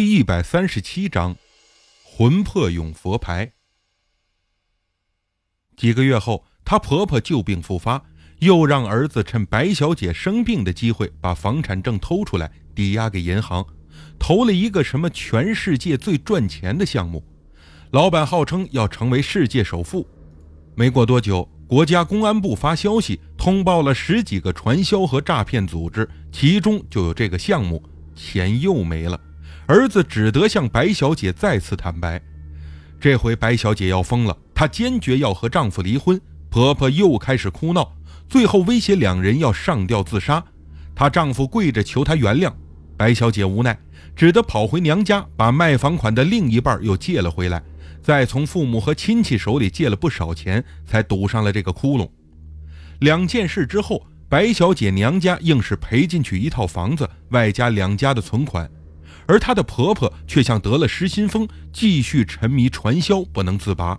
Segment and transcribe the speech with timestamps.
[0.00, 1.36] 第一百三十七章，
[2.02, 3.52] 魂魄永佛牌。
[5.76, 8.02] 几个月后，她婆婆旧病复发，
[8.38, 13.62] 又让儿子趁白小姐生病的机会把房产证偷出来，抵押给银行，
[14.18, 17.22] 投了一个什么全世界最赚钱的项目，
[17.90, 20.08] 老板号称要成为世界首富。
[20.74, 27.82] 没过多久，国家公安部发消息通报了十几个传销和诈骗组织，其中就有这个项目，
[28.16, 29.20] 钱又没了。
[29.70, 32.20] 儿子只得向白小姐再次坦白，
[33.00, 36.20] 这回白小姐要疯了，她坚决要和丈夫离婚。
[36.48, 37.88] 婆婆又开始哭闹，
[38.28, 40.44] 最后威胁两人要上吊自杀。
[40.92, 42.52] 她丈夫跪着求她原谅，
[42.96, 43.78] 白小姐无奈，
[44.16, 47.62] 只得跑回娘家，把卖房款的另一半又借了回来，
[48.02, 52.10] 再从父母和亲戚手里借了不少钱，才堵上了这个窟窿。
[52.98, 58.68] 两件事之后，白小姐娘家硬是赔进去一套房子，外加两家的存款。
[59.26, 63.98] 而她的婆婆却像得了失心疯，继续沉迷传销不能自拔。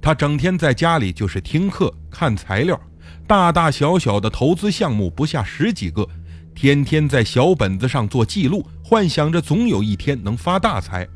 [0.00, 2.80] 她整天在家里就是听课、看材料，
[3.26, 6.08] 大大小小的投资项目不下十几个，
[6.54, 11.06] 天天在小本子上做记录，幻想着总有一天能发大财。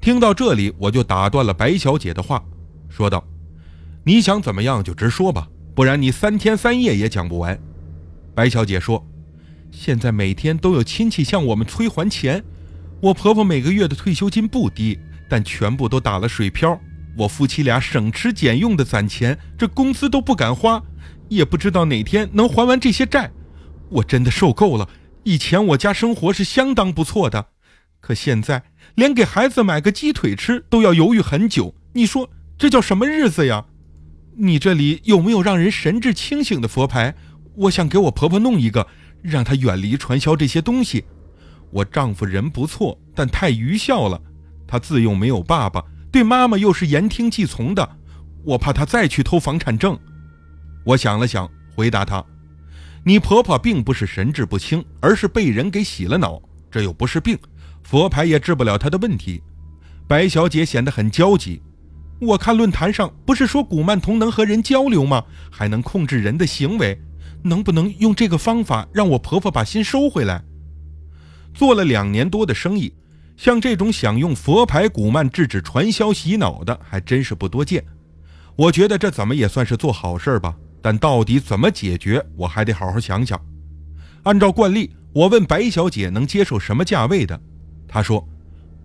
[0.00, 2.42] 听到这里，我就打断了白小姐的话，
[2.88, 3.24] 说道
[4.04, 7.58] ：“你想怎么样就直说吧，不然你三天三夜也讲不完。”
[8.36, 9.04] 白小姐说
[9.70, 12.42] ：“现在每天都有亲戚向我们催还钱。”
[13.02, 16.80] 我婆婆每个月的退休金不低，但全部都打了水漂。
[17.16, 20.82] 我夫妻俩省吃俭用的攒钱，这工资都不敢花，
[21.28, 23.30] 也不知道哪天能还完这些债。
[23.90, 24.88] 我真的受够了。
[25.24, 27.46] 以前我家生活是相当不错的，
[28.00, 28.62] 可现在
[28.94, 31.74] 连给孩子买个鸡腿吃都要犹豫很久。
[31.92, 33.66] 你说这叫什么日子呀？
[34.38, 37.14] 你这里有没有让人神志清醒的佛牌？
[37.56, 38.86] 我想给我婆婆弄一个，
[39.22, 41.04] 让她远离传销这些东西。
[41.70, 44.20] 我丈夫人不错，但太愚孝了。
[44.66, 47.98] 他自幼没有爸爸，对妈妈又是言听计从的。
[48.44, 49.98] 我怕他再去偷房产证。
[50.84, 52.24] 我想了想，回答他
[53.04, 56.40] ：“你婆婆并不是神志不清，而是被人给洗了脑，
[56.70, 57.38] 这又不是病，
[57.82, 59.42] 佛牌也治不了她的问题。”
[60.08, 61.60] 白小姐显得很焦急。
[62.20, 65.24] 我看论坛上不是说古曼童能和人交流吗？
[65.50, 67.00] 还能控制人的行为，
[67.46, 70.42] 能不能用这个方法让我婆婆把心收回来？
[71.54, 72.92] 做了两年多的生意，
[73.36, 77.82] 像这种想用佛牌古曼制止传销洗脑的，还真是不多见。
[78.56, 83.40] 我觉得这怎么也算是做好事吧，但到底怎么解决，我还得好好想想。
[84.24, 87.40] 按照惯例，我问白小姐能接受什么价位的，
[87.86, 88.26] 她说：“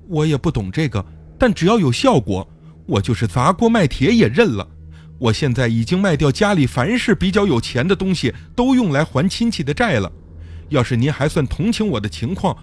[0.07, 1.03] 我也不懂这个，
[1.39, 2.47] 但只要有效果，
[2.85, 4.67] 我就是砸锅卖铁也认了。
[5.21, 10.11] 我现在已经卖掉家里凡是比较有钱的东西，都用来还亲戚的债了。”
[10.69, 12.57] 要是您还算同情我的情况，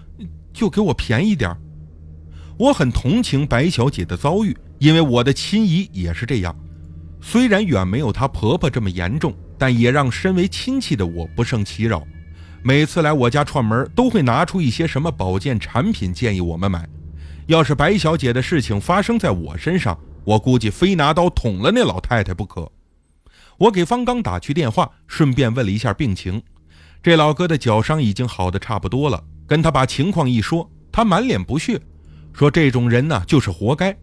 [0.51, 1.55] 就给我便宜点
[2.57, 6.53] 我很同情白小姐的遭遇，因为我的亲姨也是这样。
[7.21, 12.05] 虽然远没有她婆婆这么严重，但也让身为亲戚的我不胜其扰。
[12.61, 16.85] 每次来我家串门，都会拿出一些什么保健产品建议我们买。
[17.45, 22.71] 要是白小姐的事情发生在我身上，我估计非拿刀捅了那老太太不可。
[23.57, 26.41] 我给方刚打去电话，顺便问了一下病情。
[27.01, 31.79] 这老哥的脚伤已经好的差不多了，跟他把情况一说，他满脸不屑，
[32.33, 33.95] 说：“这种人呢，就是活该。”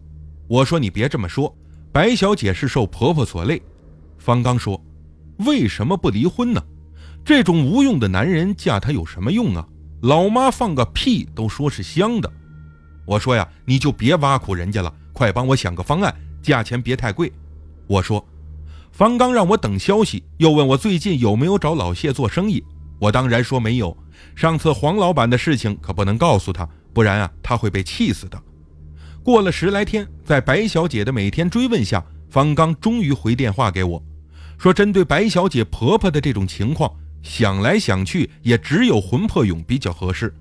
[0.47, 1.55] 我说：“你别这么说，
[1.91, 3.61] 白小姐是受婆婆所累。”
[4.17, 4.83] 方刚说
[5.45, 6.63] ：“为什么不离婚呢？
[7.25, 9.67] 这种无用的男人嫁她有什么用啊？
[10.01, 12.31] 老妈放个屁都说是香的。”
[13.05, 17.31] 我说：“呀，你就别挖苦人家了，快帮我想个方案，价钱别太贵。”
[17.89, 18.23] 我说
[18.93, 22.63] ：“方刚让我等消息，又问我最近有没有找老谢做生意。”
[22.99, 23.95] 我当然说没有，
[24.35, 28.39] 上次黄老板的事情可不能告诉他，不然啊他会被气死的。
[29.23, 34.03] 过了十来天，在白小姐的每天追问下，方刚终于回电话给我，
[34.57, 36.91] 说针对白小姐婆婆的这种情况，
[37.21, 40.33] 想来想去也只有魂魄俑比较合适。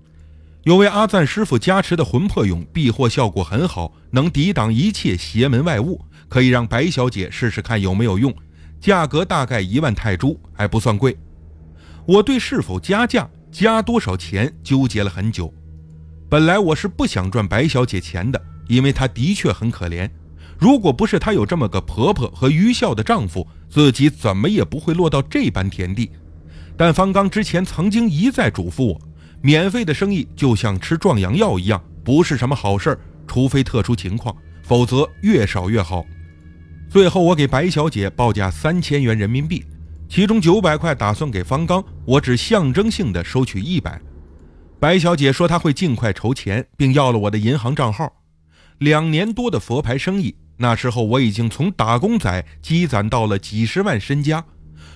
[0.66, 8.34] 有位阿赞师傅加持的魂魄俑避祸效果很好，能抵挡一切邪门外物，可以让白小姐试试看有没有用。
[8.80, 11.16] 价格大概一万泰铢，还不算贵。
[12.04, 15.54] 我对是否加价、加多少钱纠结了很久。
[16.28, 20.10] 本来我是不想赚白小姐钱的，因为她的确很可怜。
[20.58, 26.10] 如果不是她有这么个婆婆和愚孝的丈夫，自己怎么也不会落到这般田地。
[26.76, 29.00] 但方刚之前曾经一再嘱咐我，
[29.46, 32.98] 免费的生意就像吃壮阳药一样，不是什么好事儿，
[33.28, 36.04] 除非特殊情况，否则越少越好。
[36.90, 39.64] 最后，我给白小姐报价三千元人民币。
[40.08, 44.00] 其中九百块打算给方刚，我只象征性的收取一百。
[44.81, 48.12] 白小姐说她会尽快筹钱，并要了我的银行账号。
[48.78, 54.44] 两年多的佛牌生意，那时候我已经从打工仔积攒到了几十万身家，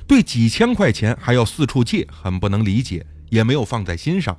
[0.08, 4.36] 对几千块钱还要四处借，很不能理解，也没有放在心上。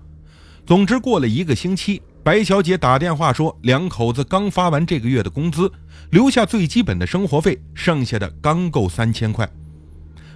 [0.63, 5.71] 总之，过了一个星期，白小姐打电话说，两口子刚发完这个月的工资，
[6.11, 9.49] 留下最基本的生活费，剩下的刚够三千块。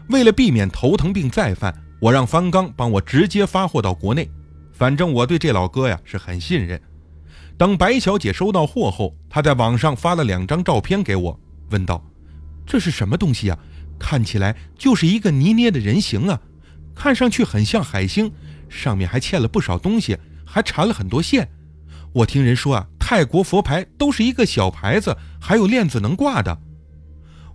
[0.09, 4.27] 为了避免头疼病再犯，我让方刚帮我直接发货到国内。
[4.73, 6.81] 反正我对这老哥呀是很信任。
[7.57, 12.03] 等白小姐收到货后，她在网上发了两张照片给我，问道
[12.65, 13.57] ：“这是什么东西啊？
[13.97, 16.41] 看起来就是一个泥捏的人形啊，
[16.95, 18.31] 看上去很像海星，
[18.69, 21.47] 上面还嵌了不少东西，还缠了很多线。
[22.13, 26.57] 我听人说啊，泰国佛牌都是一个小牌子，还有链子能挂的。”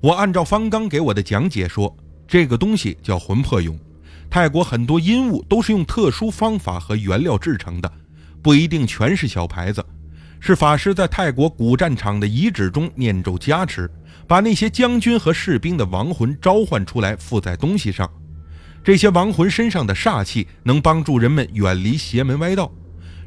[0.03, 1.97] 我按照方刚给我的讲解说，
[2.29, 3.79] 这个东西叫魂魄俑。
[4.31, 7.93] 泰国很多阴物都是用特殊方法和原料制成的，
[8.41, 9.85] 不一定全是小牌子，
[10.39, 13.91] 是法师在泰国古战场的遗址中念咒加持，
[14.29, 18.09] 把那些将军和士兵的亡魂召唤出来附在东西上。
[18.83, 22.73] 这些亡魂身上的煞气能帮助人们远离邪门歪道，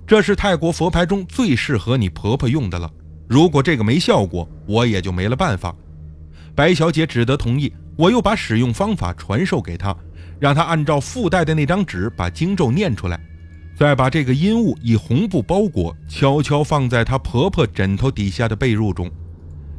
[0.06, 2.92] 这是泰国佛牌中最适合你婆婆用的了。
[3.28, 5.74] 如果这个没效果，我也就没了办法。
[6.56, 9.96] 白小姐只得同意，我又把使用方法传授给她。
[10.40, 13.20] 让她按照附带的那张纸把经咒念出来，
[13.78, 19.10] 再把这个阴物以红布包裹，悄悄放在她婆婆枕头底下的被褥中。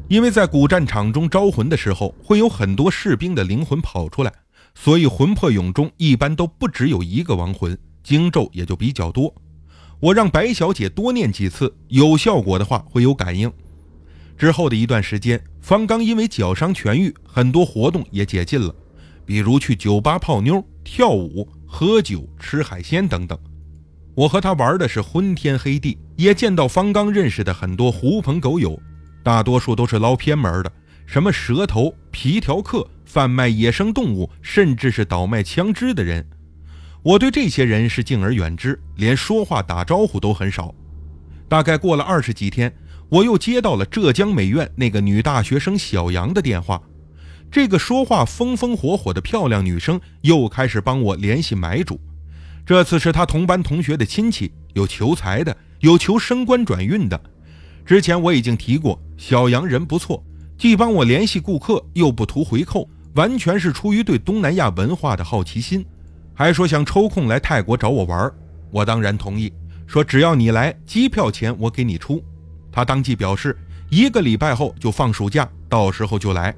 [0.08, 4.32] 因为在古战场中招魂的时候，会有很多士兵的灵魂跑出来，
[4.74, 9.34] 所以魂魄俑中一般都不只有一个亡魂，经咒也就比较多。
[10.00, 13.50] 我让白小姐多念几次，有效果的话会有感应。
[14.36, 18.74] 之后的一段时间，方刚因为脚伤痊愈，很多活动也解禁了。
[19.24, 23.38] 比如去酒吧泡妞、跳舞、喝酒、吃海鲜等等，
[24.14, 28.78] 我和他玩的是昏天黑地，也见到方刚认识的很多狐朋狗友，
[29.22, 30.70] 大多数都是捞偏门的，
[31.06, 36.26] 什么蛇头、皮条客、贩卖野生动物，甚至是倒卖枪支的人。
[37.00, 40.74] 我对这些人是敬而远之，连说话打招呼都很少。
[41.48, 42.74] 大概过了二十几天，
[43.08, 46.82] 我又接到了浙江美院那个女大学生小杨的电话。
[47.52, 52.00] 这个说话风风火火的漂亮女生又开始帮我联系买主，
[52.66, 57.20] 这次是她同班同学的亲戚，有求财的，有求升官转运的。
[57.86, 60.20] 之前我已经提过，小杨人不错，
[60.58, 65.84] 既帮我联系顾客，又不图回扣，完全是出于对东南亚文化的好奇心，
[66.34, 68.32] 还说想抽空来泰国找我玩。
[68.70, 69.52] 我当然同意，
[69.86, 72.22] 说只要你来，机票钱我给你出。
[72.72, 73.56] 他当即表示，
[73.88, 76.54] 一个礼拜后就放暑假，到时候就来。